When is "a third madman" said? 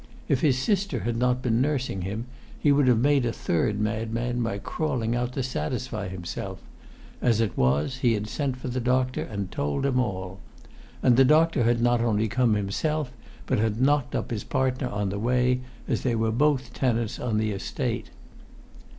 3.23-4.41